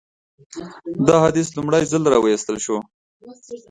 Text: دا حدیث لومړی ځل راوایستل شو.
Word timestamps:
دا 1.07 1.15
حدیث 1.25 1.47
لومړی 1.57 1.83
ځل 1.91 2.03
راوایستل 2.13 2.57
شو. 2.65 2.77